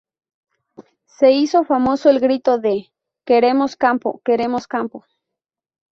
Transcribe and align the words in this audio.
Se 1.05 1.31
hizo 1.31 1.63
famoso 1.63 2.09
el 2.09 2.19
grito 2.19 2.57
de: 2.57 2.91
""¡Queremos 3.23 3.75
campo!, 3.75 4.19
¡Queremos 4.25 4.65
campo!"". 4.65 5.05